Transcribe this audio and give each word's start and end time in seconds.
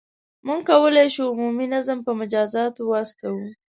•موږ 0.47 0.61
کولای 0.69 1.07
شو، 1.15 1.23
عمومي 1.33 1.65
نظم 1.73 1.97
په 2.05 2.11
مجازاتو 2.19 2.81
وساتو. 2.85 3.31